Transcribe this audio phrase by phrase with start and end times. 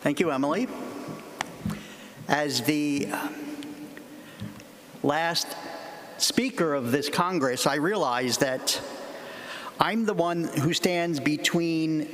[0.00, 0.66] Thank you, Emily.
[2.26, 3.28] As the uh,
[5.02, 5.46] last
[6.16, 8.80] speaker of this Congress, I realize that
[9.78, 12.08] I'm the one who stands between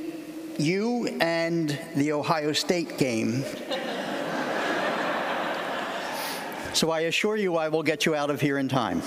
[0.57, 3.45] you and the Ohio State game.
[6.73, 9.01] so I assure you I will get you out of here in time.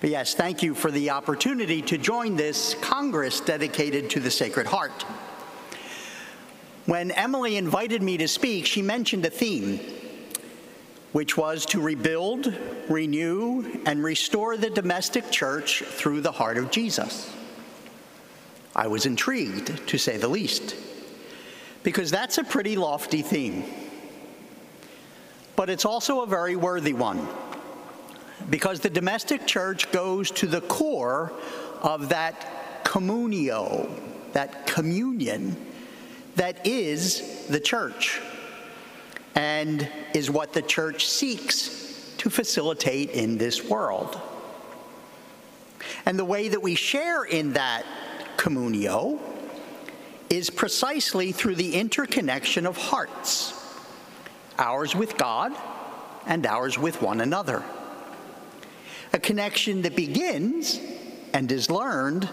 [0.00, 4.68] But yes, thank you for the opportunity to join this Congress dedicated to the Sacred
[4.68, 5.04] Heart.
[6.86, 9.80] When Emily invited me to speak, she mentioned a theme,
[11.12, 12.54] which was to rebuild,
[12.88, 17.34] renew, and restore the domestic church through the heart of Jesus.
[18.76, 20.76] I was intrigued, to say the least,
[21.84, 23.64] because that's a pretty lofty theme.
[25.56, 27.26] But it's also a very worthy one,
[28.50, 31.32] because the domestic church goes to the core
[31.80, 33.88] of that communio,
[34.32, 35.56] that communion
[36.36, 38.20] that is the church
[39.34, 44.20] and is what the church seeks to facilitate in this world.
[46.06, 47.84] And the way that we share in that
[48.36, 49.18] communio
[50.30, 53.52] is precisely through the interconnection of hearts,
[54.58, 55.52] ours with God
[56.26, 57.62] and ours with one another.
[59.12, 60.80] A connection that begins
[61.32, 62.28] and is learned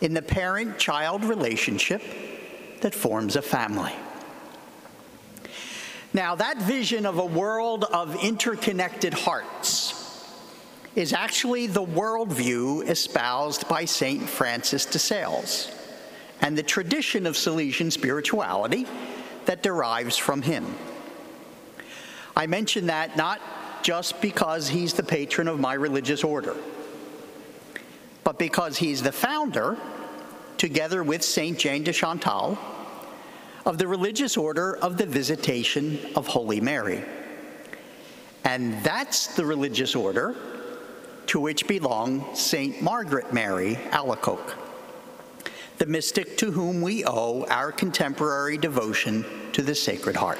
[0.00, 2.02] in the parent child relationship
[2.80, 3.92] that forms a family.
[6.12, 9.94] Now, that vision of a world of interconnected hearts
[10.94, 14.28] is actually the worldview espoused by St.
[14.28, 15.70] Francis de Sales
[16.40, 18.86] and the tradition of Salesian spirituality
[19.44, 20.74] that derives from him.
[22.36, 23.40] I mention that not
[23.82, 26.56] just because he's the patron of my religious order,
[28.24, 29.76] but because he's the founder
[30.58, 31.58] together with St.
[31.58, 32.58] Jane de Chantal,
[33.64, 37.04] of the religious order of the Visitation of Holy Mary.
[38.44, 40.34] And that's the religious order
[41.26, 42.80] to which belong St.
[42.80, 44.54] Margaret Mary Alacoque,
[45.76, 50.38] the mystic to whom we owe our contemporary devotion to the Sacred Heart.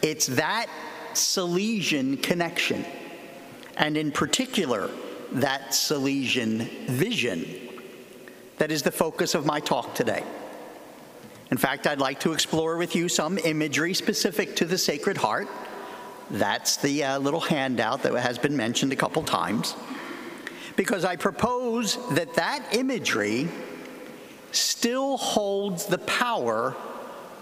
[0.00, 0.68] It's that
[1.12, 2.86] Salesian connection,
[3.76, 4.90] and in particular,
[5.32, 7.63] that Salesian vision
[8.58, 10.22] that is the focus of my talk today.
[11.50, 15.48] In fact, I'd like to explore with you some imagery specific to the Sacred Heart.
[16.30, 19.74] That's the uh, little handout that has been mentioned a couple times.
[20.76, 23.48] Because I propose that that imagery
[24.52, 26.74] still holds the power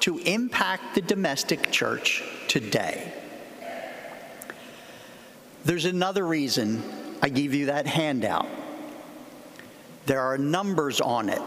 [0.01, 3.13] to impact the domestic church today.
[5.65, 6.83] There's another reason
[7.23, 8.49] I give you that handout.
[10.07, 11.43] There are numbers on it,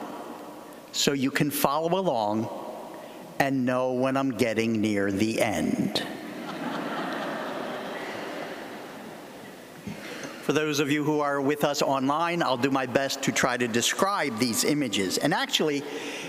[0.91, 2.49] so you can follow along
[3.39, 6.05] and know when I'm getting near the end.
[10.45, 13.57] For those of you who are with us online, I'll do my best to try
[13.57, 15.17] to describe these images.
[15.17, 15.83] And actually,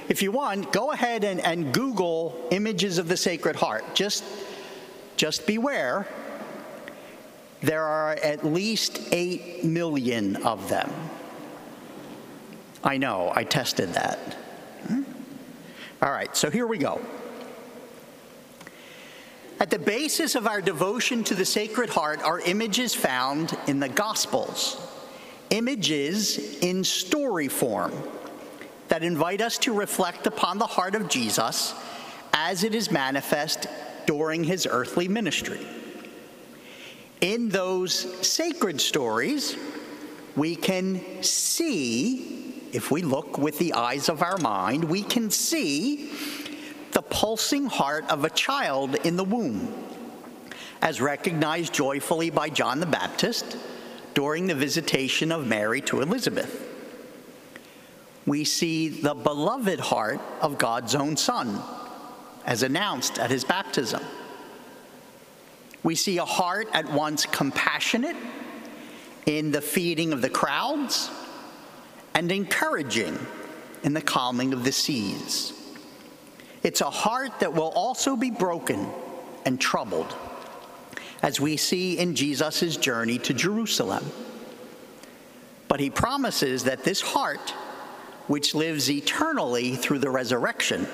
[0.09, 3.95] if you want, go ahead and, and Google images of the Sacred Heart.
[3.95, 4.25] Just,
[5.19, 6.09] just beware,
[7.61, 10.91] there are at least 8 million of them.
[12.87, 14.19] I know, I tested that.
[14.87, 15.03] Hmm?
[16.01, 17.01] All right, so here we go.
[19.59, 23.89] At the basis of our devotion to the Sacred Heart are images found in the
[23.89, 24.81] Gospels,
[25.51, 27.93] images in story form
[28.87, 31.75] that invite us to reflect upon the heart of Jesus
[32.33, 33.67] as it is manifest
[34.07, 35.67] during his earthly ministry.
[37.21, 37.95] In those
[38.25, 39.57] sacred stories,
[40.37, 46.13] we can see if we look with the eyes of our mind, we can see
[46.93, 49.73] the pulsing heart of a child in the womb,
[50.83, 53.57] as recognized joyfully by John the Baptist
[54.13, 56.69] during the visitation of Mary to Elizabeth.
[58.27, 61.63] We see the beloved heart of God's own Son,
[62.45, 64.03] as announced at his baptism.
[65.83, 68.17] We see a heart at once compassionate
[69.25, 71.11] in the feeding of the crowds
[72.17, 73.19] and encouraging
[73.83, 75.53] in the calming of the seas.
[76.63, 78.89] It's a heart that will also be broken
[79.45, 80.17] and troubled,
[81.23, 84.11] as we see in Jesus' journey to Jerusalem.
[85.69, 87.51] But he promises that this heart,
[88.29, 90.89] which lives eternally through the resurrection,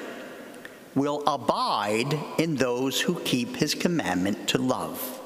[0.96, 5.20] will abide in those who keep his commandment to love.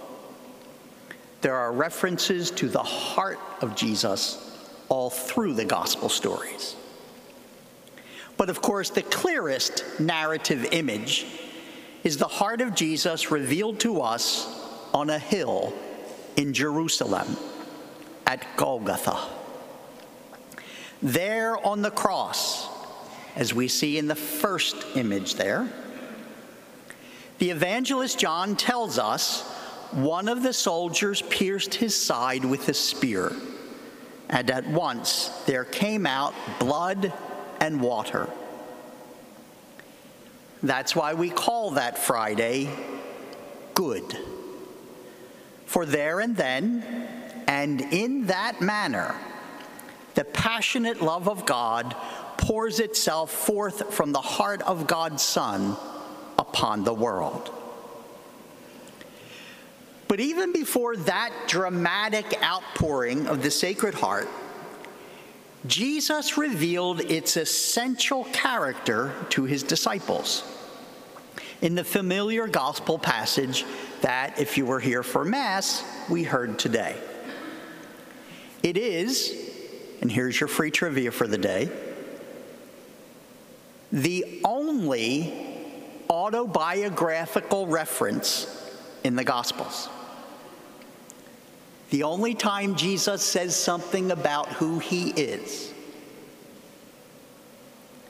[1.40, 4.45] There are references to the heart of Jesus
[4.88, 6.76] all through the gospel stories.
[8.36, 11.26] But of course, the clearest narrative image
[12.04, 14.46] is the heart of Jesus revealed to us
[14.92, 15.72] on a hill
[16.36, 17.36] in Jerusalem
[18.26, 19.18] at Golgotha.
[21.02, 22.68] There on the cross,
[23.34, 25.68] as we see in the first image there,
[27.38, 29.42] the evangelist John tells us
[29.92, 33.32] one of the soldiers pierced his side with a spear,
[34.28, 37.12] and at once there came out blood
[37.60, 38.28] and water.
[40.62, 42.68] That's why we call that Friday
[43.74, 44.16] good.
[45.66, 46.82] For there and then,
[47.46, 49.14] and in that manner,
[50.14, 51.94] the passionate love of God
[52.38, 55.76] pours itself forth from the heart of God's Son
[56.38, 57.52] upon the world.
[60.16, 64.30] But even before that dramatic outpouring of the Sacred Heart,
[65.66, 70.42] Jesus revealed its essential character to his disciples.
[71.60, 73.66] In the familiar gospel passage
[74.00, 76.96] that, if you were here for Mass, we heard today.
[78.62, 79.34] It is,
[80.00, 81.68] and here's your free trivia for the day,
[83.92, 85.46] the only
[86.08, 88.46] autobiographical reference
[89.04, 89.90] in the Gospels.
[91.90, 95.72] The only time Jesus says something about who he is.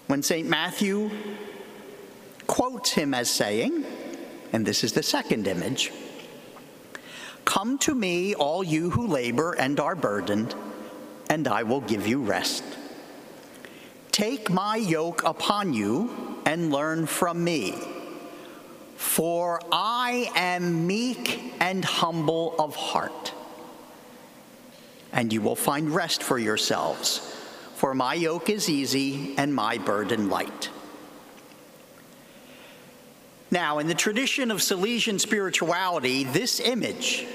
[0.06, 0.48] When St.
[0.48, 1.10] Matthew
[2.46, 3.84] quotes him as saying,
[4.52, 5.92] and this is the second image
[7.44, 10.54] Come to me, all you who labor and are burdened,
[11.30, 12.64] and I will give you rest.
[14.10, 17.74] Take my yoke upon you and learn from me.
[18.96, 23.32] For I am meek and humble of heart
[25.16, 27.18] and you will find rest for yourselves.
[27.76, 30.68] For my yoke is easy and my burden light.
[33.50, 37.26] Now, in the tradition of Salesian spirituality, this image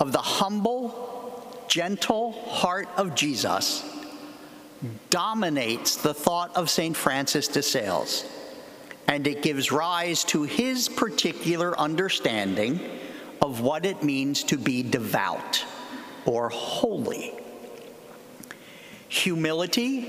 [0.00, 3.84] of the humble, gentle heart of Jesus
[5.10, 6.96] dominates the thought of St.
[6.96, 8.24] Francis de Sales,
[9.06, 12.80] and it gives rise to his particular understanding
[13.40, 15.64] of what it means to be devout
[16.28, 17.32] or holy.
[19.08, 20.06] Humility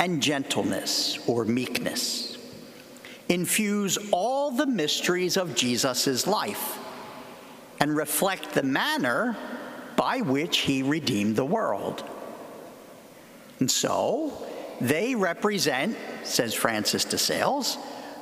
[0.00, 2.38] and gentleness or meekness
[3.28, 6.78] infuse all the mysteries of Jesus' life
[7.78, 9.36] and reflect the manner
[9.96, 12.02] by which he redeemed the world.
[13.60, 14.46] And so,
[14.80, 17.76] they represent, says Francis de Sales,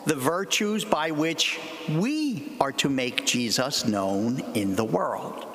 [0.07, 5.52] the virtues by which we are to make Jesus known in the world.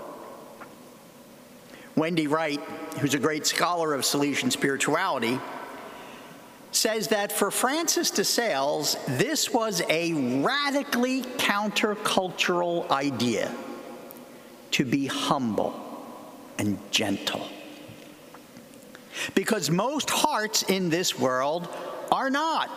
[1.97, 2.61] Wendy Wright,
[2.99, 5.39] who's a great scholar of Salesian spirituality,
[6.71, 10.13] says that for Francis de Sales, this was a
[10.43, 13.51] radically countercultural idea
[14.69, 15.73] to be humble
[16.59, 17.47] and gentle.
[19.33, 21.67] Because most hearts in this world
[22.11, 22.69] are not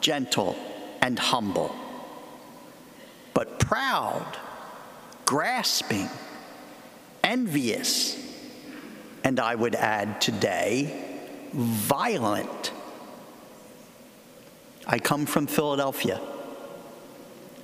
[0.00, 0.56] gentle
[1.02, 1.74] and humble,
[3.32, 4.36] but proud,
[5.24, 6.08] grasping,
[7.24, 8.16] envious,
[9.24, 11.04] and I would add today,
[11.52, 12.72] violent.
[14.86, 16.20] I come from Philadelphia.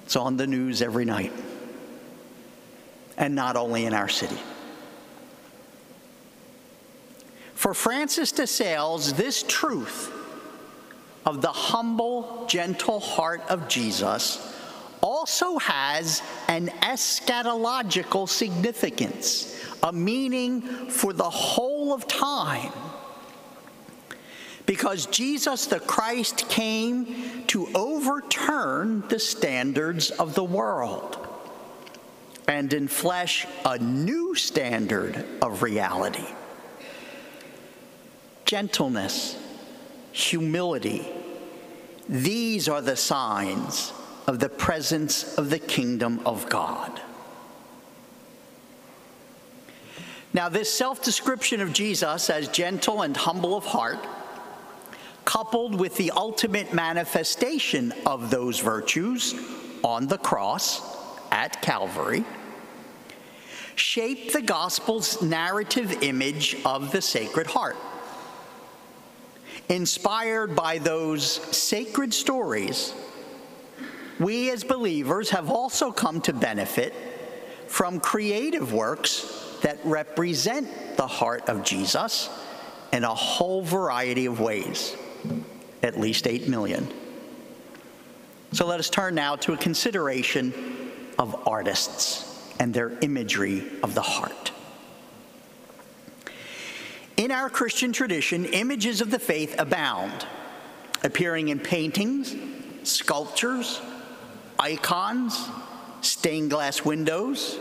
[0.04, 1.32] It's on the news every night.
[3.16, 4.38] And not only in our city.
[7.54, 10.10] For Francis de Sales, this truth
[11.26, 14.49] of the humble, gentle heart of Jesus
[15.02, 22.72] also has an eschatological significance, a meaning for the whole of time.
[24.66, 31.16] Because Jesus the Christ came to overturn the standards of the world
[32.46, 36.26] and in flesh a new standard of reality.
[38.44, 39.36] Gentleness,
[40.12, 41.08] humility,
[42.08, 43.92] these are the signs
[44.26, 47.00] of the presence of the kingdom of God.
[50.32, 53.98] Now, this self description of Jesus as gentle and humble of heart,
[55.24, 59.34] coupled with the ultimate manifestation of those virtues
[59.82, 60.80] on the cross
[61.32, 62.24] at Calvary,
[63.74, 67.76] shape the gospel's narrative image of the Sacred Heart.
[69.68, 71.24] Inspired by those
[71.56, 72.92] sacred stories
[74.20, 76.94] we as believers have also come to benefit
[77.66, 82.28] from creative works that represent the heart of Jesus
[82.92, 84.96] in a whole variety of ways.
[85.82, 86.86] at least 8 million.
[88.52, 90.52] So let us turn now to a consideration
[91.18, 94.52] of artists and their imagery of the heart.
[97.16, 100.26] In our Christian tradition, images of the faith abound,
[101.02, 102.36] appearing in paintings,
[102.82, 103.80] sculptures,
[104.60, 105.48] icons,
[106.02, 107.58] stained glass windows,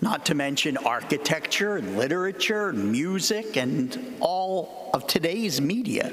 [0.00, 6.12] not to mention architecture and literature and music and all of today's media.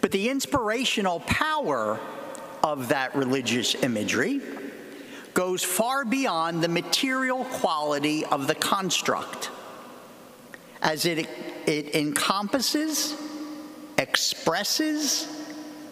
[0.00, 1.98] But the inspirational power
[2.62, 4.40] of that religious imagery
[5.34, 9.50] goes far beyond the material quality of the construct,
[10.82, 11.28] as it,
[11.66, 13.14] it encompasses,
[13.98, 15.28] expresses,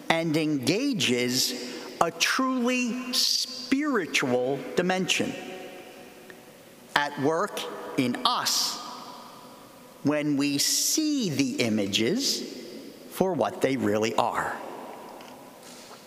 [0.09, 5.33] and engages a truly spiritual dimension
[6.95, 7.59] at work
[7.97, 8.77] in us
[10.03, 12.41] when we see the images
[13.11, 14.55] for what they really are.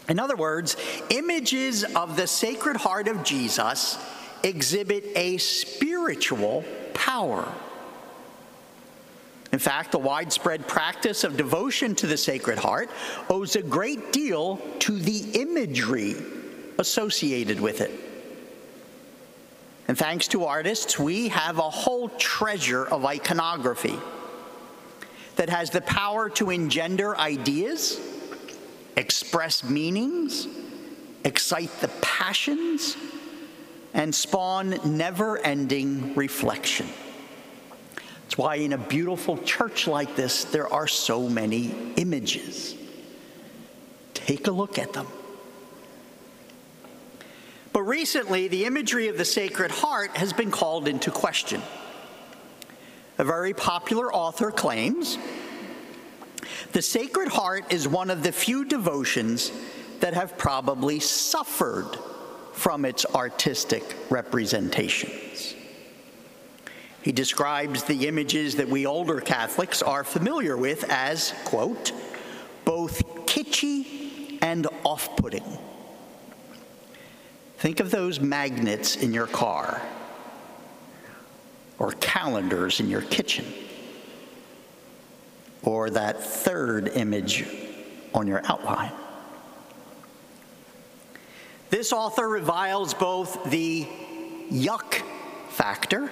[0.08, 0.76] In other words,
[1.10, 3.98] images of the Sacred Heart of Jesus
[4.42, 7.52] exhibit a spiritual power.
[9.52, 12.90] In fact, the widespread practice of devotion to the Sacred Heart
[13.28, 16.14] owes a great deal to the imagery
[16.78, 17.90] associated with it.
[19.88, 23.98] And thanks to artists, we have a whole treasure of iconography
[25.34, 28.00] that has the power to engender ideas,
[28.96, 30.46] express meanings,
[31.24, 32.96] excite the passions,
[33.94, 36.86] and spawn never ending reflection.
[38.30, 42.76] That's why in a beautiful church like this, there are so many images.
[44.14, 45.08] Take a look at them.
[47.72, 51.60] But recently, the imagery of the Sacred Heart has been called into question.
[53.18, 55.18] A very popular author claims
[56.70, 59.50] the Sacred Heart is one of the few devotions
[59.98, 61.98] that have probably suffered
[62.52, 65.56] from its artistic representations.
[67.02, 71.92] He describes the images that we older Catholics are familiar with as, quote,
[72.64, 75.44] both kitschy and off putting.
[77.58, 79.80] Think of those magnets in your car
[81.78, 83.46] or calendars in your kitchen
[85.62, 87.46] or that third image
[88.14, 88.92] on your outline.
[91.70, 93.86] This author reviles both the
[94.50, 95.02] yuck
[95.50, 96.10] factor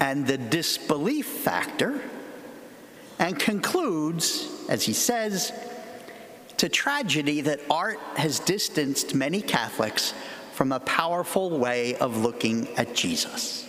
[0.00, 2.00] and the disbelief factor
[3.18, 5.52] and concludes, as he says,
[6.56, 10.14] to tragedy that art has distanced many Catholics
[10.52, 13.66] from a powerful way of looking at Jesus.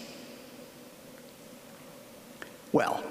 [2.72, 3.04] Well,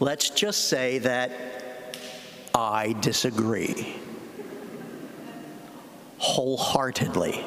[0.00, 1.32] let's just say that
[2.54, 3.96] I disagree
[6.18, 7.44] wholeheartedly.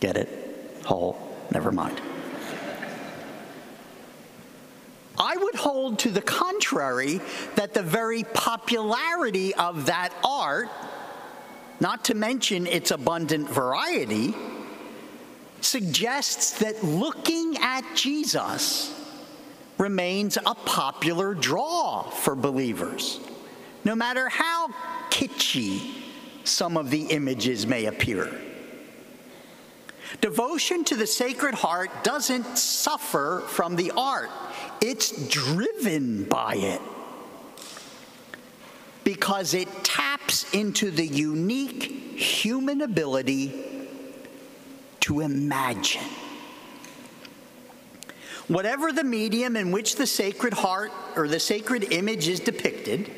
[0.00, 0.28] Get it?
[0.84, 1.18] Whole,
[1.50, 2.00] never mind.
[5.18, 7.20] I would hold to the contrary
[7.54, 10.68] that the very popularity of that art,
[11.80, 14.34] not to mention its abundant variety,
[15.60, 18.96] suggests that looking at Jesus
[19.76, 23.20] remains a popular draw for believers,
[23.84, 24.68] no matter how
[25.10, 25.92] kitschy
[26.44, 28.30] some of the images may appear.
[30.20, 34.30] Devotion to the Sacred Heart doesn't suffer from the art,
[34.80, 36.80] it's driven by it
[39.04, 41.84] because it taps into the unique
[42.18, 43.88] human ability
[45.00, 46.04] to imagine.
[48.48, 53.10] Whatever the medium in which the Sacred Heart or the sacred image is depicted,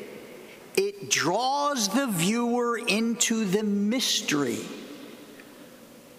[0.75, 4.59] it draws the viewer into the mystery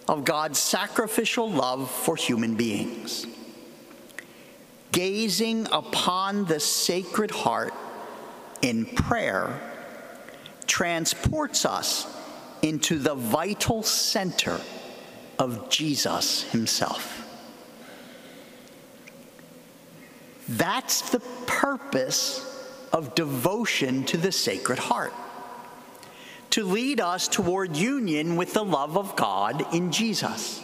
[0.07, 3.25] of God's sacrificial love for human beings.
[4.95, 7.73] Gazing upon the Sacred Heart
[8.61, 9.59] in prayer
[10.67, 12.07] transports us
[12.61, 14.61] into the vital center
[15.37, 17.27] of Jesus himself.
[20.47, 25.11] That's the purpose of devotion to the Sacred Heart
[26.51, 30.61] to lead us toward union with the love of God in Jesus.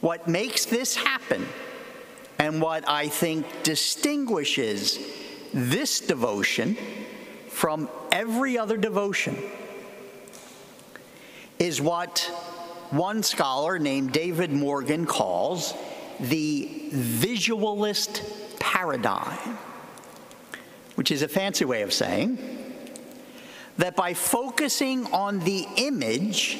[0.00, 1.44] What makes this happen,
[2.40, 4.98] and what I think distinguishes
[5.52, 6.74] this devotion
[7.50, 9.36] from every other devotion,
[11.58, 12.20] is what
[12.88, 15.74] one scholar named David Morgan calls
[16.18, 18.22] the visualist
[18.58, 19.58] paradigm.
[20.94, 22.38] which is a fancy way of saying
[23.78, 26.58] that by focusing on the image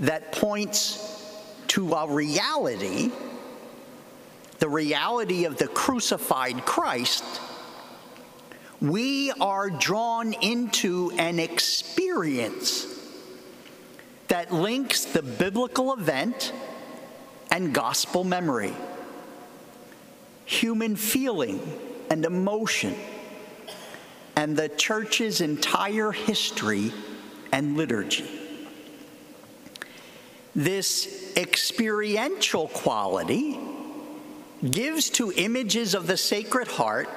[0.00, 1.32] that points
[1.68, 3.12] to a reality,
[4.60, 7.24] the reality of the crucified Christ,
[8.80, 12.86] we are drawn into an experience
[14.28, 16.52] that links the biblical event
[17.50, 18.74] and gospel memory,
[20.44, 21.60] human feeling
[22.10, 22.94] and emotion,
[24.36, 26.92] and the church's entire history
[27.50, 28.28] and liturgy.
[30.54, 33.69] This experiential quality
[34.68, 37.08] gives to images of the Sacred Heart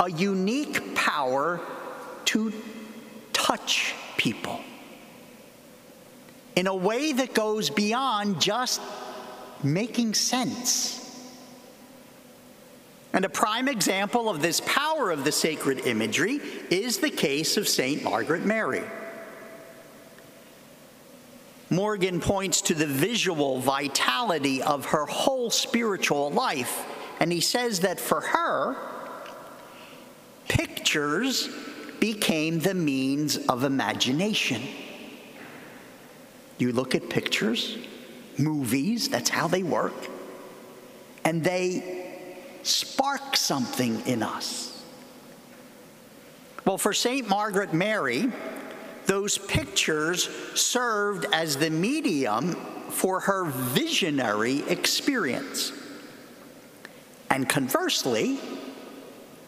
[0.00, 1.60] a unique power
[2.26, 2.52] to
[3.32, 4.60] touch people
[6.54, 8.80] in a way that goes beyond just
[9.62, 11.02] making sense.
[13.12, 17.68] And a prime example of this power of the sacred imagery is the case of
[17.68, 18.02] St.
[18.02, 18.82] Margaret Mary.
[21.68, 26.86] Morgan points to the visual vitality of her whole spiritual life,
[27.18, 28.76] and he says that for her,
[30.48, 31.48] pictures
[31.98, 34.62] became the means of imagination.
[36.58, 37.76] You look at pictures,
[38.38, 40.08] movies, that's how they work,
[41.24, 42.12] and they
[42.62, 44.84] spark something in us.
[46.64, 47.28] Well, for St.
[47.28, 48.30] Margaret Mary,
[49.06, 52.54] those pictures served as the medium
[52.90, 55.72] for her visionary experience.
[57.30, 58.38] And conversely,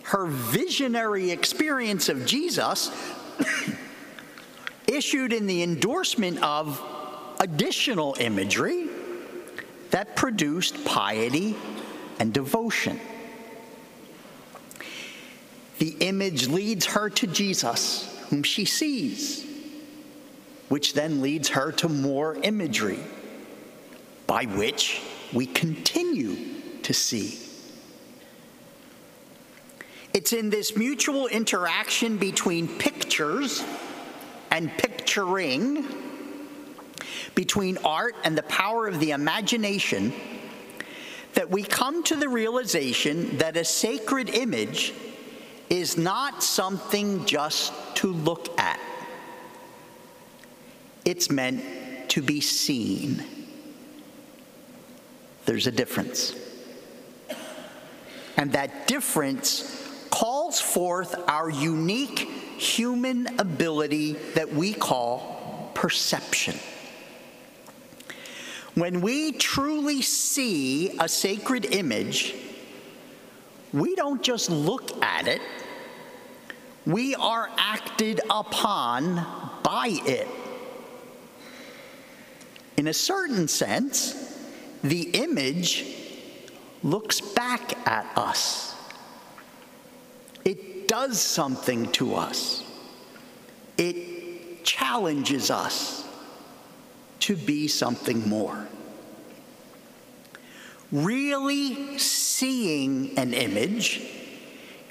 [0.03, 2.91] her visionary experience of Jesus
[4.87, 6.83] issued in the endorsement of
[7.41, 8.89] additional imagery
[9.91, 11.57] that produced piety
[12.19, 12.99] and devotion.
[15.79, 19.48] The image leads her to Jesus, whom she sees,
[20.69, 23.01] which then leads her to more imagery,
[24.27, 25.03] by which
[25.33, 26.37] we continue
[26.83, 27.39] to see.
[30.15, 33.63] It's in this mutual interaction between pictures
[34.51, 35.87] and picturing
[37.35, 40.13] between art and the power of the imagination
[41.35, 44.93] that we come to the realization that a sacred image
[45.71, 48.81] is not something just to look at.
[51.09, 51.65] It's meant
[52.11, 53.25] to be seen.
[55.47, 56.35] There's a difference.
[58.37, 62.19] And that difference calls forth our unique
[62.59, 66.59] human ability that we call perception.
[68.75, 72.35] When we truly see a sacred image,
[73.73, 75.41] we don't just look at it,
[76.85, 79.15] we are acted upon
[79.63, 80.29] by it.
[82.79, 84.15] In a certain sense,
[84.85, 85.85] the image
[86.85, 88.73] looks back at us.
[90.45, 92.63] It does something to us.
[93.77, 96.07] It challenges us
[97.19, 98.69] to be something more.
[100.93, 104.03] Really seeing an image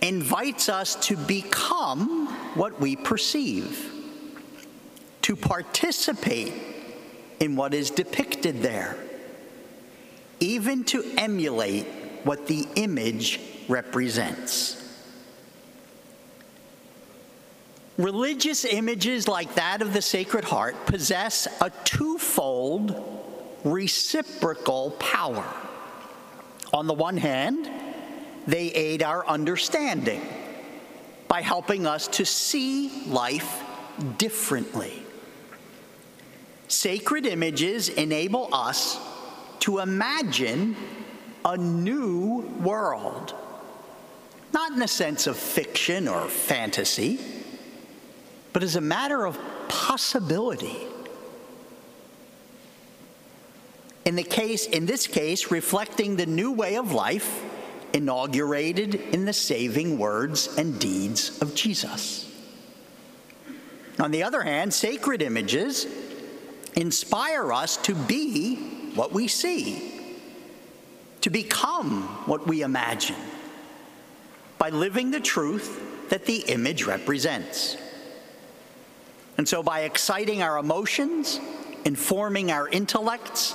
[0.01, 3.89] invites us to become what we perceive,
[5.21, 6.66] to participate
[7.39, 8.97] in what is depicted there,
[10.39, 11.85] even to emulate
[12.23, 14.83] what the image represents.
[17.97, 22.93] Religious images like that of the Sacred Heart possess a twofold
[23.63, 25.45] reciprocal power.
[26.73, 27.69] On the one hand,
[28.45, 30.21] they aid our understanding
[31.27, 33.63] by helping us to see life
[34.17, 35.03] differently.
[36.67, 38.99] Sacred images enable us
[39.59, 40.75] to imagine
[41.45, 43.33] a new world,
[44.53, 47.19] not in the sense of fiction or fantasy
[48.57, 50.77] but as a matter of possibility.
[54.03, 57.43] In the case, in this case, reflecting the new way of life
[57.93, 62.31] inaugurated in the saving words and deeds of Jesus.
[63.99, 65.85] On the other hand, sacred images
[66.77, 68.55] inspire us to be
[68.93, 70.15] what we see,
[71.21, 73.15] to become what we imagine,
[74.57, 77.77] by living the truth that the image represents.
[79.37, 81.39] And so, by exciting our emotions,
[81.83, 83.53] informing our intellects,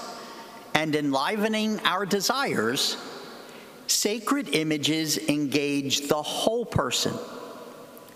[0.74, 2.96] and enlivening our desires,
[3.86, 7.14] sacred images engage the whole person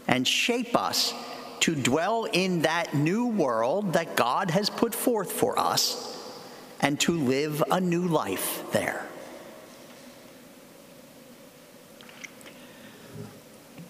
[0.09, 1.13] and shape us
[1.61, 6.13] to dwell in that new world that God has put forth for us
[6.81, 9.07] and to live a new life there.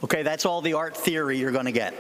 [0.05, 1.95] Okay, that's all the art theory you're going to get.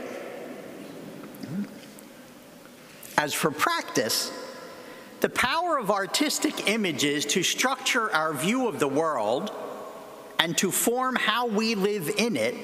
[3.18, 4.30] As for practice,
[5.20, 9.50] the power of artistic images to structure our view of the world
[10.38, 12.54] and to form how we live in it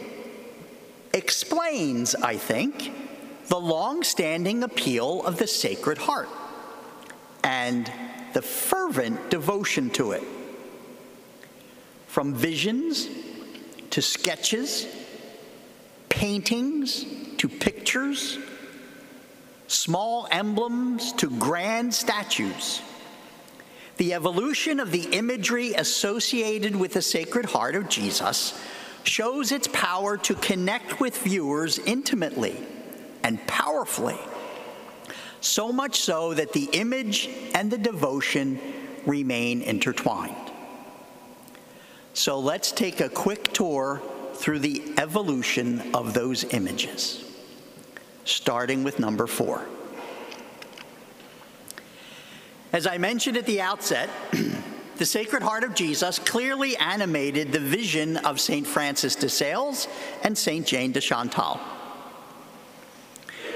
[1.15, 2.93] explains, I think,
[3.49, 6.29] the long standing appeal of the Sacred Heart
[7.45, 7.91] and
[8.33, 10.23] the fervent devotion to it.
[12.07, 13.09] From visions
[13.91, 14.87] to sketches,
[16.09, 17.05] paintings
[17.39, 18.39] to pictures,
[19.67, 22.81] small emblems to grand statues.
[23.97, 28.59] The evolution of the imagery associated with the Sacred Heart of Jesus
[29.05, 32.57] shows its power to connect with viewers intimately
[33.23, 34.19] and powerfully,
[35.41, 38.61] so much so that the image and the devotion
[39.07, 40.37] remain intertwined.
[42.15, 44.03] So let's take a quick tour
[44.35, 47.25] through the evolution of those images,
[48.25, 49.67] starting with number four.
[52.73, 54.09] As I mentioned at the outset,
[55.03, 58.65] the Sacred Heart of Jesus clearly animated the vision of St.
[58.65, 59.89] Francis de Sales
[60.23, 60.65] and St.
[60.65, 61.59] Jane de Chantal.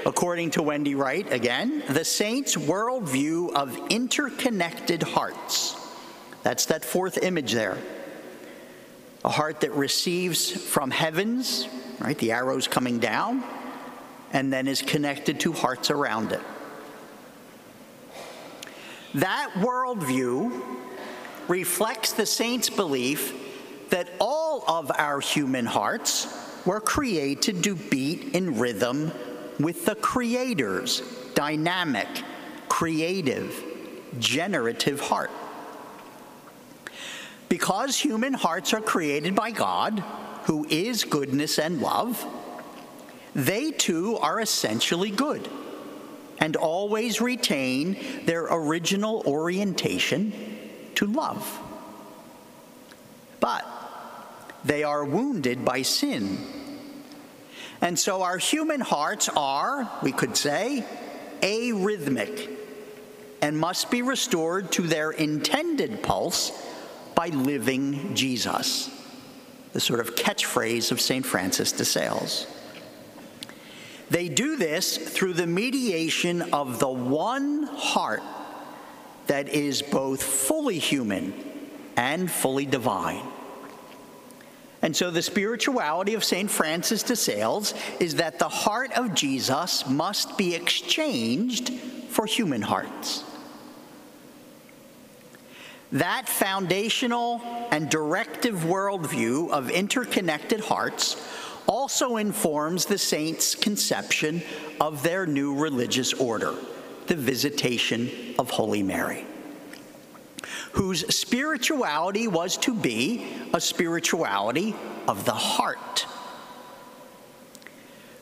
[0.05, 5.77] According to Wendy Wright, again, the saint's worldview of interconnected hearts.
[6.43, 7.77] That's that fourth image there.
[9.23, 13.41] A heart that receives from heavens, right, the arrows coming down,
[14.33, 16.41] and then is connected to hearts around it.
[19.13, 20.83] That worldview
[21.47, 23.33] reflects the saint's belief
[23.89, 26.27] that all of our human hearts
[26.65, 29.11] were created to beat in rhythm
[29.59, 31.01] with the Creator's
[31.33, 32.07] dynamic,
[32.67, 33.63] creative,
[34.19, 35.31] generative heart.
[37.49, 40.03] Because human hearts are created by God,
[40.43, 42.25] who is goodness and love,
[43.33, 45.47] they too are essentially good
[46.39, 50.56] and always retain their original orientation
[50.97, 51.59] to love.
[53.39, 53.65] But
[54.63, 56.37] they are wounded by sin
[57.81, 60.83] and so our human hearts are, we could say,
[61.41, 62.49] arrhythmic
[63.41, 66.51] and must be restored to their intended pulse
[67.13, 68.89] by living Jesus,
[69.73, 71.25] the sort of catchphrase of St.
[71.25, 72.47] Francis de Sales.
[74.09, 78.23] They do this through the mediation of the one heart
[79.27, 81.33] that is both fully human
[81.95, 83.23] and fully divine.
[84.81, 86.49] And so the spirituality of St.
[86.49, 91.73] Francis de Sales is that the heart of Jesus must be exchanged
[92.09, 93.23] for human hearts.
[95.91, 101.15] That foundational and directive worldview of interconnected hearts
[101.65, 104.41] also informs the saints' conception
[104.79, 106.53] of their new religious order,
[107.07, 109.25] the Visitation of Holy Mary
[110.77, 114.75] whose spirituality was to be a spirituality
[115.07, 116.05] of the heart.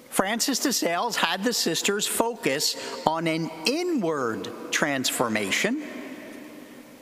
[0.10, 5.84] Francis de Sales had the sisters focus on an inward transformation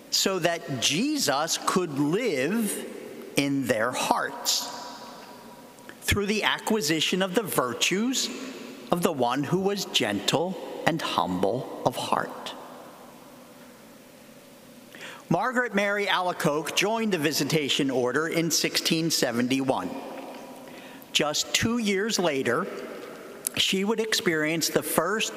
[0.09, 2.89] so that Jesus could live
[3.35, 4.69] in their hearts
[6.01, 8.27] through the acquisition of the virtues
[8.91, 12.53] of the one who was gentle and humble of heart.
[15.29, 19.89] Margaret Mary Alacoque joined the Visitation Order in 1671.
[21.11, 22.67] Just two years later,
[23.57, 25.33] she would experience the first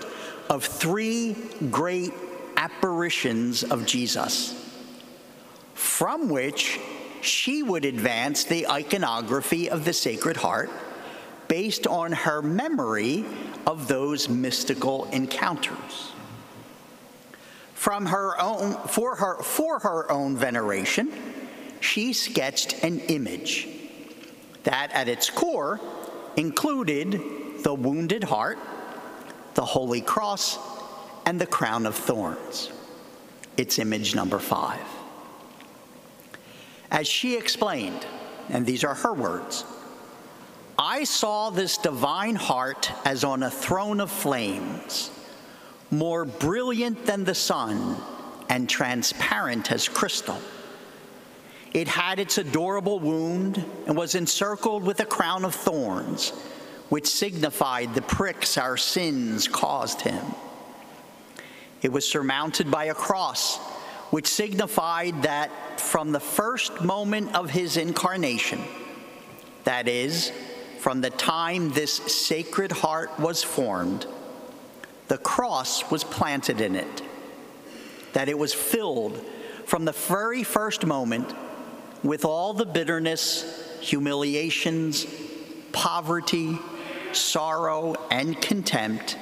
[0.50, 1.36] of three
[1.70, 2.12] great
[2.56, 4.54] apparitions of Jesus,
[5.74, 6.80] from which
[7.20, 10.70] she would advance the iconography of the Sacred Heart
[11.48, 13.24] based on her memory
[13.66, 16.12] of those mystical encounters.
[17.74, 21.12] From her own for her for her own veneration
[21.80, 23.68] she sketched an image
[24.64, 25.80] that at its core
[26.36, 27.20] included
[27.62, 28.58] the wounded heart
[29.54, 30.58] the holy cross
[31.24, 32.70] and the crown of thorns.
[33.56, 34.78] It's image number 5
[36.90, 38.06] as she explained
[38.48, 39.64] and these are her words
[40.78, 45.10] I saw this divine heart as on a throne of flames
[45.90, 47.96] more brilliant than the sun
[48.48, 50.38] and transparent as crystal.
[51.72, 56.30] It had its adorable wound and was encircled with a crown of thorns,
[56.88, 60.24] which signified the pricks our sins caused him.
[61.82, 63.58] It was surmounted by a cross,
[64.10, 68.60] which signified that from the first moment of his incarnation,
[69.64, 70.32] that is,
[70.86, 74.06] from the time this sacred heart was formed,
[75.08, 77.02] the cross was planted in it,
[78.12, 79.20] that it was filled
[79.64, 81.34] from the very first moment
[82.04, 85.08] with all the bitterness, humiliations,
[85.72, 86.56] poverty,
[87.10, 89.18] sorrow, and contempt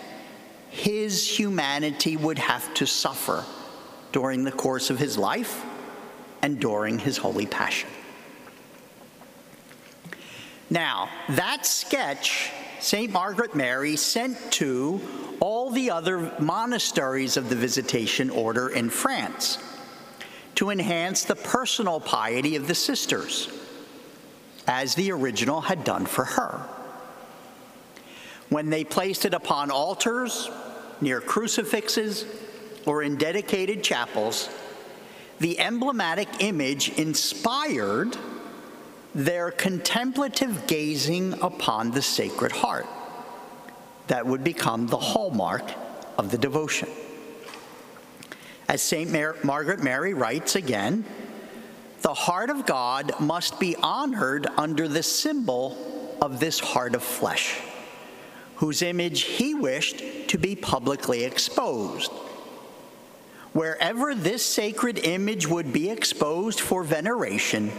[0.68, 3.42] his humanity would have to suffer
[4.12, 5.64] during the course of his life
[6.42, 7.88] and during his holy passion.
[10.74, 13.12] Now, that sketch St.
[13.12, 15.00] Margaret Mary sent to
[15.38, 19.58] all the other monasteries of the Visitation Order in France
[20.56, 23.48] to enhance the personal piety of the sisters,
[24.66, 26.68] as the original had done for her.
[28.48, 30.50] When they placed it upon altars,
[31.00, 32.24] near crucifixes,
[32.84, 34.48] or in dedicated chapels,
[35.38, 38.16] the emblematic image inspired
[39.14, 42.87] their contemplative gazing upon the Sacred Heart
[44.09, 45.64] that would become the hallmark
[46.18, 46.88] of the devotion.
[48.68, 49.11] As St.
[49.11, 51.05] Mar- Margaret Mary writes again,
[52.03, 57.61] the heart of God must be honored under the symbol of this heart of flesh,
[58.57, 62.11] whose image he wished to be publicly exposed.
[63.53, 67.70] Wherever this sacred image would be exposed for veneration,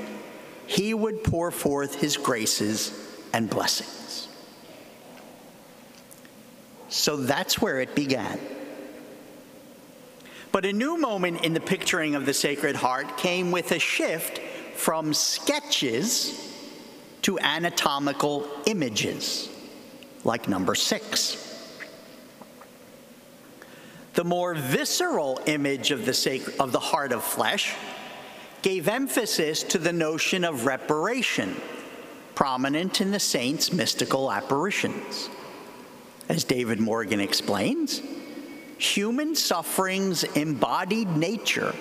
[0.67, 2.91] he would pour forth his graces
[3.34, 4.28] and blessings.
[6.89, 8.39] So that's where it began.
[10.51, 14.39] But a new moment in the picturing of the Sacred Heart came with a shift
[14.75, 16.41] from sketches
[17.23, 19.49] to anatomical images,
[20.23, 21.41] like number six.
[24.13, 27.75] The more visceral image of the, sacred, of the heart of flesh
[28.65, 31.56] gave emphasis to the notion of reparation,
[32.34, 35.30] prominent in the saints' mystical apparitions.
[36.30, 38.01] As David Morgan explains,
[38.80, 41.75] human sufferings embodied nature,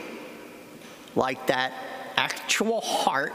[1.16, 1.72] like that
[2.16, 3.32] actual heart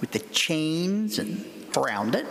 [0.00, 2.26] with the chains and around it.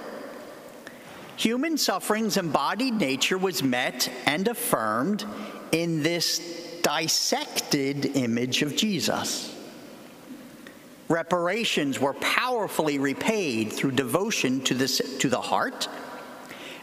[1.38, 5.24] Human sufferings embodied nature was met and affirmed
[5.72, 6.40] in this
[6.82, 9.52] dissected image of Jesus.
[11.14, 14.88] Reparations were powerfully repaid through devotion to the,
[15.20, 15.88] to the heart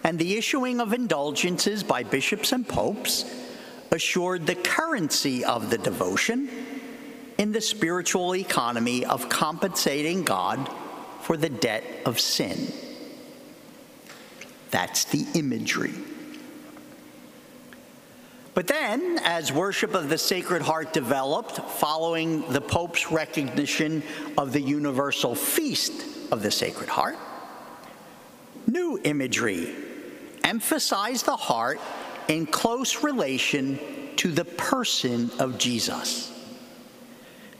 [0.04, 3.24] and the issuing of indulgences by bishops and popes
[3.90, 6.48] assured the currency of the devotion
[7.38, 10.70] in the spiritual economy of compensating God
[11.22, 12.72] for the debt of sin.
[14.70, 15.94] That's the imagery.
[18.52, 24.02] But then, as worship of the Sacred Heart developed following the Pope's recognition
[24.36, 27.16] of the universal feast of the Sacred Heart,
[28.66, 29.74] new imagery
[30.42, 31.80] emphasize the heart
[32.28, 33.78] in close relation
[34.16, 36.32] to the person of Jesus.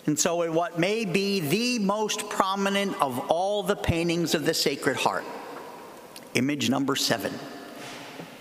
[0.07, 4.55] And so, in what may be the most prominent of all the paintings of the
[4.55, 5.25] Sacred Heart,
[6.35, 7.33] image number seven,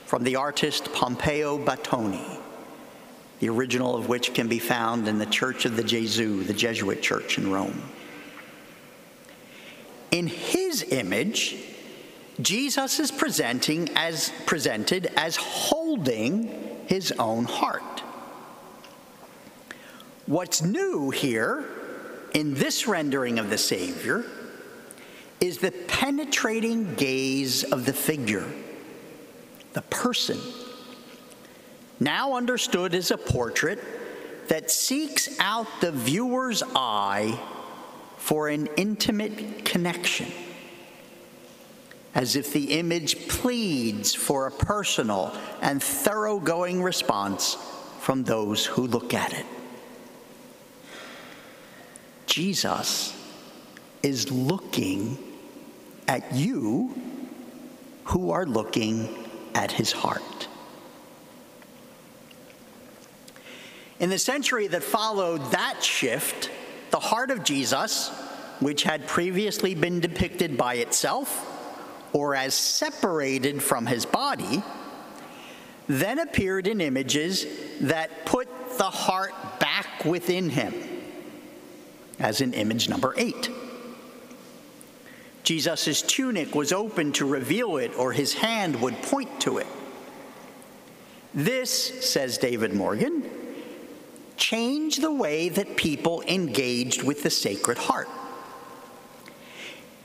[0.06, 2.39] from the artist Pompeo Batoni,
[3.40, 7.02] the original of which can be found in the Church of the Gesù, the Jesuit
[7.02, 7.82] church in Rome.
[10.12, 11.56] In his image,
[12.42, 18.04] Jesus is presenting as presented as holding his own heart.
[20.26, 21.66] What's new here
[22.34, 24.26] in this rendering of the Savior
[25.42, 28.46] is the penetrating gaze of the figure,
[29.74, 30.40] the person,
[32.00, 33.80] now understood as a portrait
[34.48, 37.40] that seeks out the viewer's eye
[38.18, 40.32] for an intimate connection
[42.20, 47.56] as if the image pleads for a personal and thoroughgoing response
[48.00, 49.46] from those who look at it.
[52.26, 53.16] Jesus
[54.04, 55.18] is looking
[56.10, 56.94] at you
[58.06, 59.08] who are looking
[59.56, 60.49] at his heart.
[64.00, 66.50] In the century that followed that shift,
[66.92, 68.10] the heart of Jesus,
[68.60, 71.46] which had previously been depicted by itself,
[72.14, 74.64] or as separated from his body,
[75.88, 77.46] then appeared in images
[77.82, 80.74] that put the heart back within him,
[82.20, 83.50] as in image number eight.
[85.44, 89.68] Jesus' tunic was open to reveal it, or his hand would point to it.
[91.34, 93.24] This, says David Morgan,
[94.40, 98.10] changed the way that people engaged with the Sacred Heart.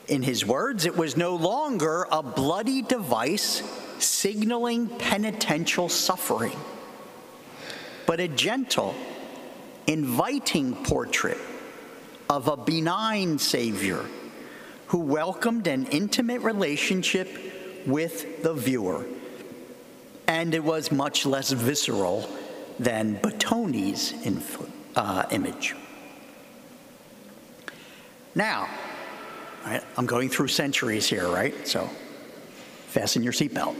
[0.07, 3.63] In his words, it was no longer a bloody device
[3.97, 6.55] signaling penitential suffering,
[8.05, 8.93] but a gentle,
[9.87, 11.39] inviting portrait
[12.29, 14.05] of a benign Savior
[14.87, 17.27] who welcomed an intimate relationship
[17.87, 19.05] with the viewer.
[20.27, 22.29] And it was much less visceral
[22.79, 24.13] than Batoni's
[24.95, 25.75] uh, image.
[28.33, 28.67] Now,
[29.65, 31.67] right, I'm going through centuries here, right?
[31.67, 31.89] So
[32.87, 33.75] fasten your seatbelt.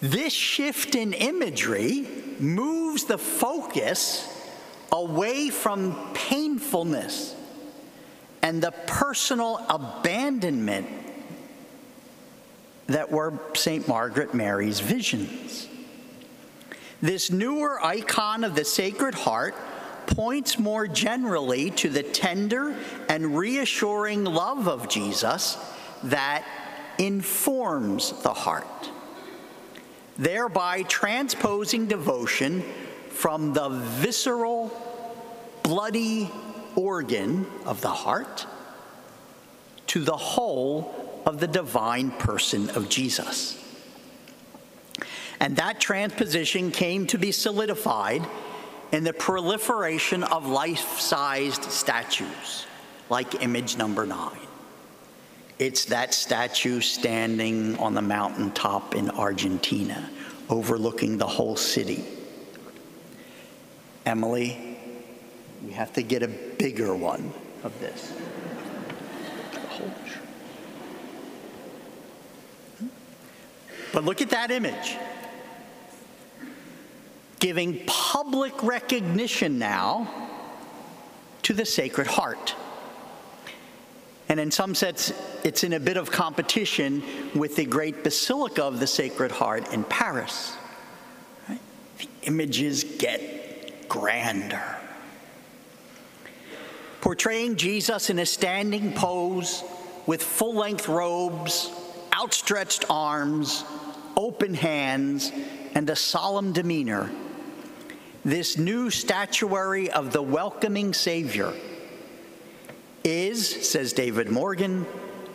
[0.00, 2.06] This shift in imagery
[2.38, 4.30] moves the focus
[4.92, 7.34] away from painfulness
[8.42, 10.86] and the personal abandonment
[12.86, 13.88] that were St.
[13.88, 15.68] Margaret Mary's visions.
[17.04, 19.54] This newer icon of the Sacred Heart
[20.06, 22.74] points more generally to the tender
[23.10, 25.58] and reassuring love of Jesus
[26.04, 26.46] that
[26.96, 28.90] informs the heart,
[30.16, 32.62] thereby transposing devotion
[33.10, 34.72] from the visceral,
[35.62, 36.30] bloody
[36.74, 38.46] organ of the heart
[39.88, 43.62] to the whole of the divine person of Jesus.
[45.44, 48.26] And that transposition came to be solidified
[48.92, 52.64] in the proliferation of life sized statues,
[53.10, 54.38] like image number nine.
[55.58, 60.08] It's that statue standing on the mountaintop in Argentina,
[60.48, 62.06] overlooking the whole city.
[64.06, 64.78] Emily,
[65.62, 68.14] we have to get a bigger one of this.
[73.92, 74.96] But look at that image.
[77.44, 80.08] Giving public recognition now
[81.42, 82.54] to the Sacred Heart.
[84.30, 85.12] And in some sense,
[85.44, 87.02] it's in a bit of competition
[87.34, 90.56] with the great Basilica of the Sacred Heart in Paris.
[91.46, 91.60] Right?
[91.98, 94.62] The images get grander
[97.02, 99.62] portraying Jesus in a standing pose
[100.06, 101.70] with full length robes,
[102.18, 103.66] outstretched arms,
[104.16, 105.30] open hands,
[105.74, 107.10] and a solemn demeanor.
[108.24, 111.52] This new statuary of the welcoming Savior
[113.02, 114.82] is, says David Morgan,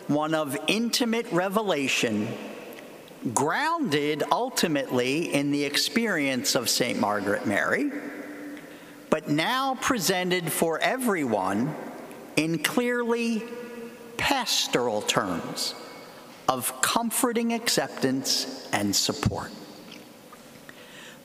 [0.08, 2.28] one of intimate revelation,
[3.34, 6.99] grounded ultimately in the experience of St.
[6.99, 7.91] Margaret Mary
[9.10, 11.75] but now presented for everyone
[12.36, 13.43] in clearly
[14.17, 15.75] pastoral terms
[16.47, 19.52] of comforting acceptance and support.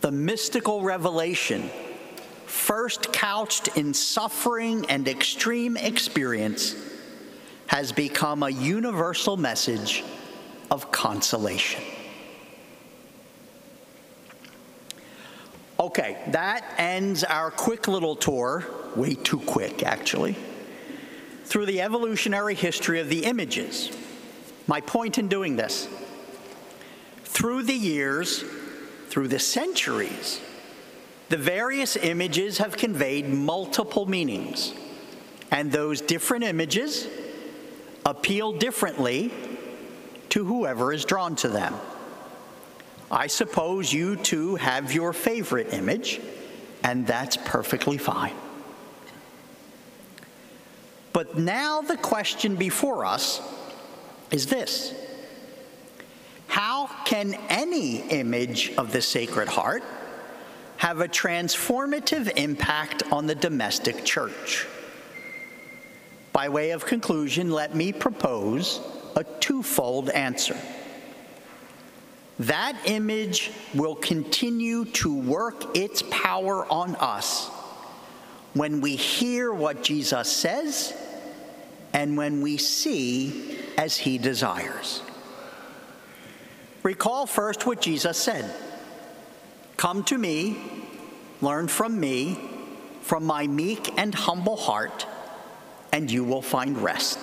[0.04, 1.70] The mystical revelation,
[2.44, 6.76] first couched in suffering and extreme experience,
[7.68, 10.04] has become a universal message
[10.70, 11.82] of consolation.
[15.80, 18.62] Okay, that ends our quick little tour,
[18.94, 20.36] way too quick actually,
[21.46, 23.90] through the evolutionary history of the images.
[24.66, 25.88] My point in doing this
[27.24, 28.44] through the years,
[29.08, 30.40] through the centuries,
[31.28, 34.74] the various images have conveyed multiple meanings,
[35.50, 37.08] and those different images
[38.04, 39.32] appeal differently
[40.30, 41.74] to whoever is drawn to them.
[43.10, 46.20] I suppose you too have your favorite image,
[46.82, 48.34] and that's perfectly fine.
[51.12, 53.40] But now the question before us
[54.30, 54.92] is this
[56.46, 59.82] How can any image of the Sacred Heart
[60.76, 64.66] have a transformative impact on the domestic church?
[66.32, 68.80] By way of conclusion, let me propose
[69.16, 70.56] a twofold answer.
[72.40, 77.48] That image will continue to work its power on us
[78.54, 80.92] when we hear what Jesus says
[81.92, 85.02] and when we see as he desires.
[86.84, 88.48] Recall first what Jesus said
[89.76, 90.56] Come to me,
[91.40, 92.38] learn from me,
[93.00, 95.06] from my meek and humble heart,
[95.92, 97.18] and you will find rest.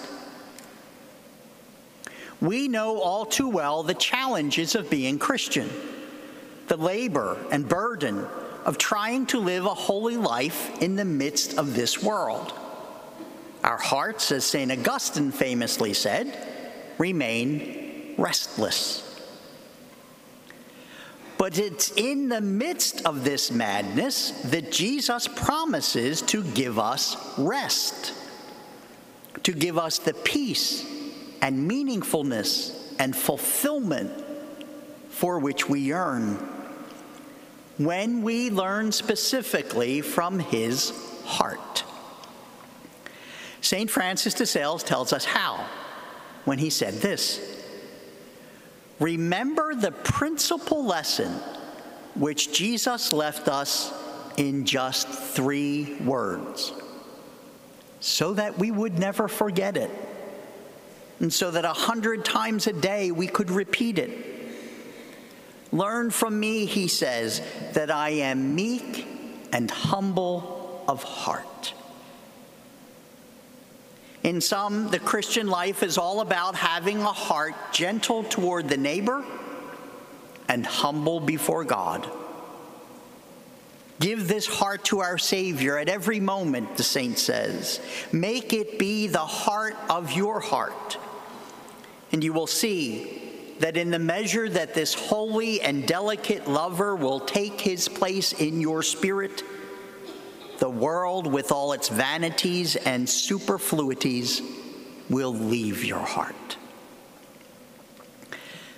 [2.41, 5.69] We know all too well the challenges of being Christian,
[6.67, 8.25] the labor and burden
[8.65, 12.51] of trying to live a holy life in the midst of this world.
[13.63, 14.71] Our hearts, as St.
[14.71, 16.35] Augustine famously said,
[16.97, 19.10] remain restless.
[21.41, 28.13] But it's in the midst of this madness that Jesus promises to give us rest,
[29.41, 30.85] to give us the peace
[31.41, 34.11] and meaningfulness and fulfillment
[35.09, 36.35] for which we yearn.
[37.79, 40.93] When we learn specifically from his
[41.25, 41.83] heart.
[43.61, 43.89] St.
[43.89, 45.65] Francis de Sales tells us how
[46.45, 47.50] when he said this
[49.01, 51.33] Remember the principal lesson
[52.13, 53.91] which Jesus left us
[54.37, 56.71] in just three words,
[57.99, 59.89] so that we would never forget it,
[61.19, 64.11] and so that a hundred times a day we could repeat it.
[65.71, 67.41] Learn from me, he says,
[67.73, 69.07] that I am meek
[69.51, 71.73] and humble of heart.
[74.23, 79.23] In sum, the Christian life is all about having a heart gentle toward the neighbor
[80.47, 82.07] and humble before God.
[83.99, 87.79] Give this heart to our Savior at every moment, the saint says.
[88.11, 90.97] Make it be the heart of your heart.
[92.11, 97.19] And you will see that in the measure that this holy and delicate lover will
[97.19, 99.43] take his place in your spirit,
[100.61, 104.43] the world with all its vanities and superfluities
[105.09, 106.55] will leave your heart.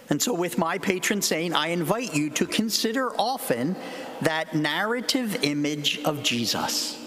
[0.09, 3.75] And so, with my patron saint, I invite you to consider often
[4.21, 6.97] that narrative image of Jesus,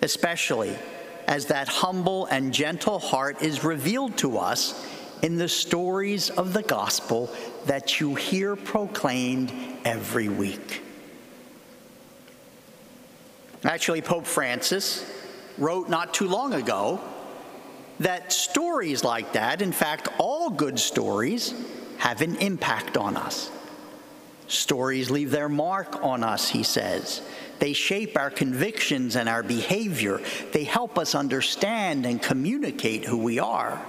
[0.00, 0.74] especially
[1.28, 4.88] as that humble and gentle heart is revealed to us
[5.20, 7.30] in the stories of the gospel
[7.66, 9.52] that you hear proclaimed
[9.84, 10.83] every week.
[13.64, 15.10] Actually, Pope Francis
[15.56, 17.00] wrote not too long ago
[18.00, 21.54] that stories like that, in fact, all good stories,
[21.98, 23.50] have an impact on us.
[24.48, 27.22] Stories leave their mark on us, he says.
[27.60, 30.20] They shape our convictions and our behavior.
[30.52, 33.80] They help us understand and communicate who we are.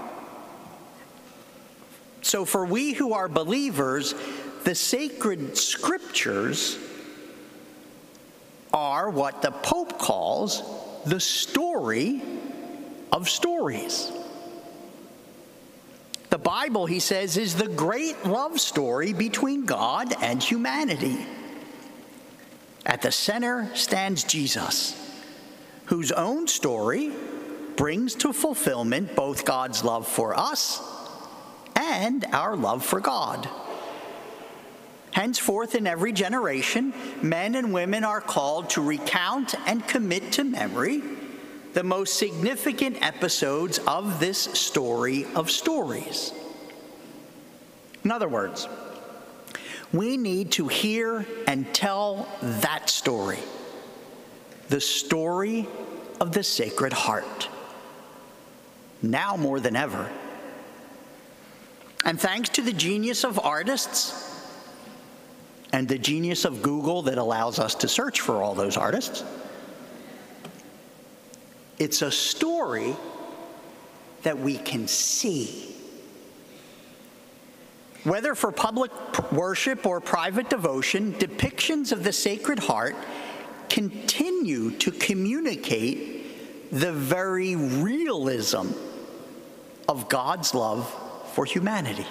[2.21, 4.15] So, for we who are believers,
[4.63, 6.77] the sacred scriptures
[8.75, 10.61] are what the Pope calls
[11.05, 12.21] the story
[13.11, 14.11] of stories.
[16.29, 21.25] The Bible, he says, is the great love story between God and humanity.
[22.85, 24.93] At the center stands Jesus,
[25.85, 27.13] whose own story
[27.77, 30.81] brings to fulfillment both God's love for us
[31.75, 33.49] and our love for God.
[35.15, 41.01] Henceforth, in every generation, men and women are called to recount and commit to memory
[41.71, 46.33] the most significant episodes of this story of stories.
[48.03, 48.67] In other words,
[49.93, 53.39] we need to hear and tell that story
[54.67, 55.65] the story
[56.19, 57.47] of the Sacred Heart.
[59.01, 60.09] Now more than ever.
[62.03, 64.24] And thanks to the genius of artists,
[65.75, 69.25] and the genius of Google that allows us to search for all those artists.
[71.77, 72.95] It's a story
[74.23, 75.75] that we can see.
[78.05, 78.89] Whether for public
[79.33, 82.95] worship or private devotion, depictions of the Sacred Heart
[83.67, 88.69] continue to communicate the very realism
[89.89, 90.89] of God's love
[91.33, 92.07] for humanity.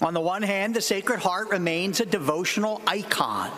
[0.00, 3.50] On the one hand, the Sacred Heart remains a devotional icon,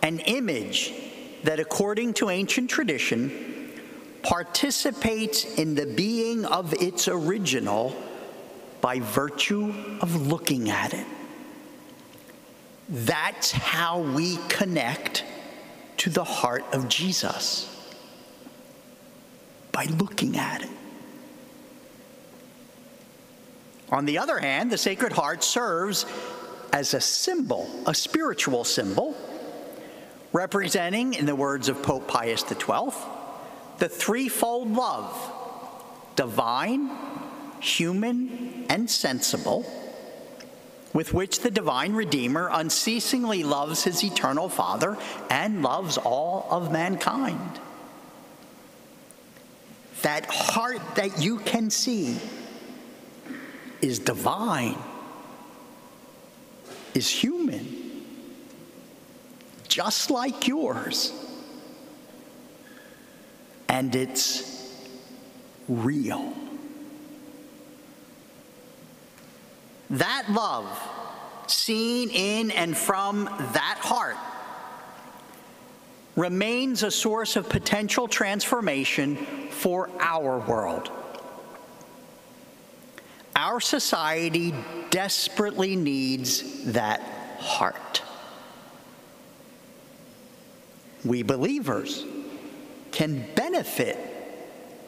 [0.00, 0.94] an image
[1.44, 3.70] that, according to ancient tradition,
[4.22, 7.94] participates in the being of its original
[8.80, 11.06] by virtue of looking at it.
[12.88, 15.24] That's how we connect
[15.98, 17.68] to the heart of Jesus
[19.70, 20.70] by looking at it.
[23.92, 26.06] On the other hand, the Sacred Heart serves
[26.72, 29.14] as a symbol, a spiritual symbol,
[30.32, 32.90] representing, in the words of Pope Pius XII,
[33.78, 35.32] the threefold love
[36.16, 36.90] divine,
[37.60, 39.66] human, and sensible
[40.94, 44.96] with which the divine Redeemer unceasingly loves his eternal Father
[45.30, 47.60] and loves all of mankind.
[50.02, 52.18] That heart that you can see
[53.82, 54.78] is divine,
[56.94, 58.04] is human,
[59.68, 61.12] just like yours.
[63.72, 64.70] and it's
[65.66, 66.34] real.
[69.88, 70.68] That love,
[71.46, 74.16] seen in and from that heart,
[76.16, 79.16] remains a source of potential transformation
[79.50, 80.90] for our world.
[83.34, 84.54] Our society
[84.90, 87.00] desperately needs that
[87.38, 88.02] heart.
[91.04, 92.04] We believers
[92.92, 93.98] can benefit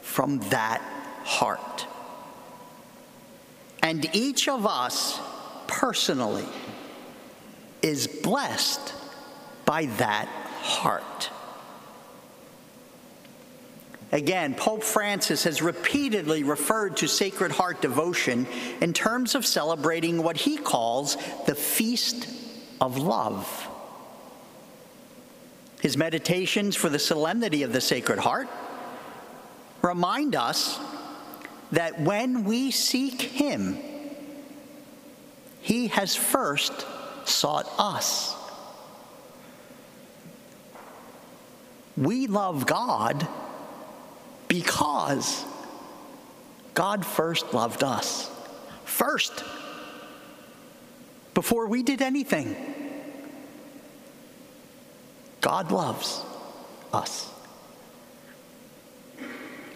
[0.01, 0.81] from that
[1.23, 1.87] heart.
[3.81, 5.19] And each of us
[5.67, 6.47] personally
[7.81, 8.93] is blessed
[9.65, 10.27] by that
[10.61, 11.29] heart.
[14.15, 18.47] Again, Pope Francis has repeatedly referred to Sacred Heart devotion
[18.79, 22.29] in terms of celebrating what he calls the Feast
[22.79, 23.67] of Love.
[25.81, 28.47] His meditations for the solemnity of the Sacred Heart
[29.81, 30.79] remind us
[31.73, 33.77] that when we seek Him,
[35.59, 36.87] He has first
[37.25, 38.33] sought us.
[41.97, 43.27] We love God
[44.47, 45.45] because
[46.73, 48.29] God first loved us.
[48.83, 49.43] First,
[51.33, 52.55] before we did anything,
[55.41, 56.23] God loves
[56.93, 57.29] us.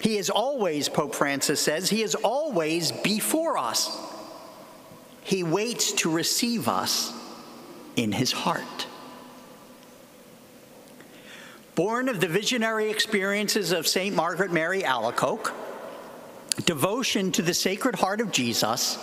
[0.02, 3.96] He is always, Pope Francis says, He is always before us.
[5.24, 7.14] He waits to receive us
[7.96, 8.88] in His heart.
[11.80, 14.14] Born of the visionary experiences of St.
[14.14, 15.54] Margaret Mary Alacoque,
[16.66, 18.98] devotion to the Sacred Heart of Jesus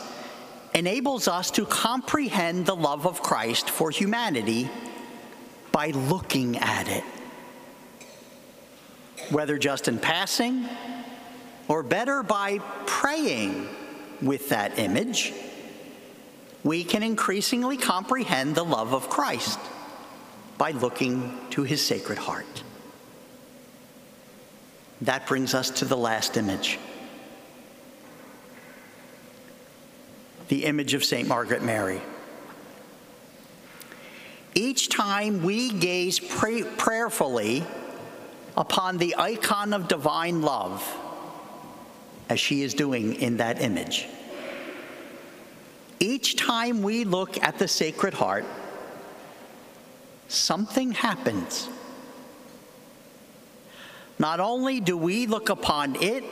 [0.74, 4.68] enables us to comprehend the love of Christ for humanity
[5.72, 7.03] by looking at it.
[9.31, 10.68] Whether just in passing,
[11.68, 13.70] or better by praying
[14.20, 15.33] with that image,
[16.62, 19.59] we can increasingly comprehend the love of Christ
[20.59, 22.64] by looking to his sacred heart.
[25.03, 26.78] That brings us to the last image
[30.49, 31.26] the image of St.
[31.26, 32.01] Margaret Mary.
[34.55, 37.64] Each time we gaze pray- prayerfully
[38.57, 40.82] upon the icon of divine love,
[42.28, 44.07] as she is doing in that image,
[46.01, 48.44] each time we look at the Sacred Heart,
[50.28, 51.68] something happens.
[54.18, 56.24] Not only do we look upon it,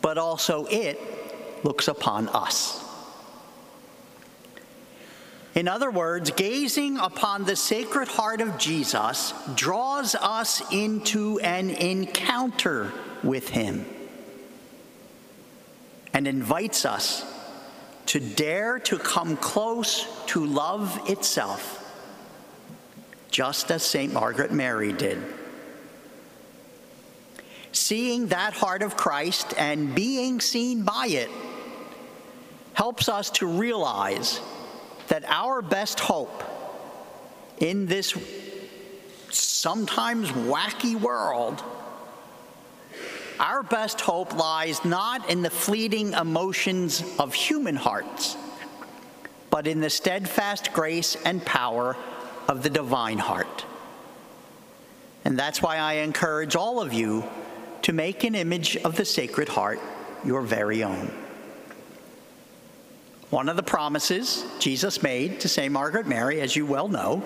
[0.00, 1.00] but also it
[1.64, 2.82] looks upon us.
[5.54, 12.90] In other words, gazing upon the Sacred Heart of Jesus draws us into an encounter
[13.22, 13.84] with Him
[16.14, 17.24] and invites us
[18.06, 21.78] to dare to come close to love itself,
[23.30, 24.12] just as St.
[24.12, 25.22] Margaret Mary did.
[27.72, 31.30] Seeing that heart of Christ and being seen by it
[32.74, 34.40] helps us to realize
[35.08, 36.42] that our best hope
[37.58, 38.14] in this
[39.30, 41.62] sometimes wacky world,
[43.40, 48.36] our best hope lies not in the fleeting emotions of human hearts,
[49.50, 51.96] but in the steadfast grace and power
[52.48, 53.64] of the divine heart.
[55.24, 57.24] And that's why I encourage all of you
[57.82, 59.80] to make an image of the Sacred Heart
[60.24, 61.10] your very own.
[63.30, 65.72] One of the promises Jesus made to St.
[65.72, 67.22] Margaret Mary, as you well know,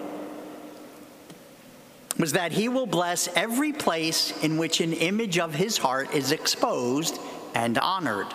[2.18, 6.32] was that he will bless every place in which an image of his heart is
[6.32, 7.18] exposed
[7.54, 8.28] and honored.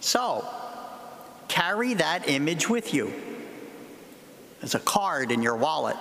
[0.00, 0.46] So,
[1.48, 3.12] carry that image with you
[4.62, 5.96] as a card in your wallet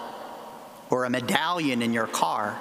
[0.89, 2.59] or a medallion in your car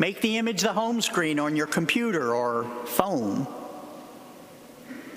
[0.00, 3.46] Make the image the home screen on your computer or phone.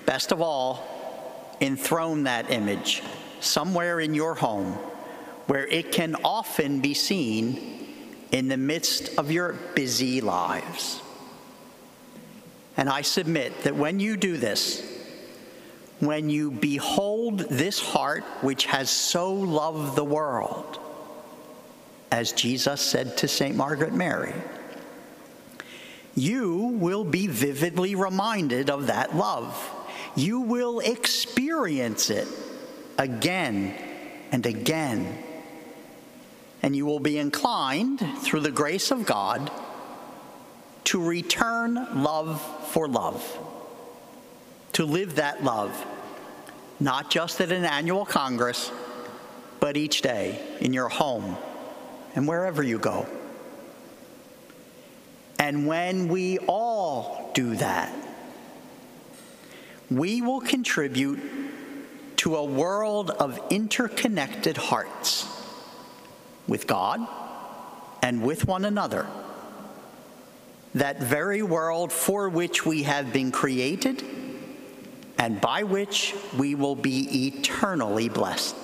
[0.06, 3.02] Best of all, enthrone that image
[3.40, 4.74] somewhere in your home
[5.48, 7.96] where it can often be seen
[8.34, 11.02] in the midst of your busy lives.
[12.76, 14.86] And I submit that when you do this,
[16.02, 20.78] when you behold this heart which has so loved the world,
[22.12, 23.56] as Jesus said to St.
[23.56, 24.34] Margaret Mary,
[26.16, 29.72] you will be vividly reminded of that love.
[30.16, 32.28] You will experience it
[32.97, 33.74] again
[34.32, 35.24] and again
[36.64, 39.51] and you will be inclined, through the grace of God,
[40.86, 42.41] to return love
[42.72, 43.22] for love,
[44.72, 45.86] to live that love,
[46.80, 48.72] not just at an annual Congress,
[49.59, 51.38] but each day in your home
[52.16, 53.05] and wherever you go.
[55.44, 57.94] And when we all do that,
[59.91, 61.20] we will contribute
[62.16, 65.28] to a world of interconnected hearts
[66.48, 67.06] with God
[68.02, 69.06] and with one another.
[70.76, 74.02] That very world for which we have been created
[75.18, 78.56] and by which we will be eternally blessed.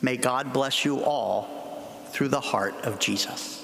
[0.00, 1.46] May God bless you all
[2.08, 3.61] through the heart of Jesus.